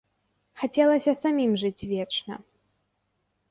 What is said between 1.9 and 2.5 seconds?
вечна.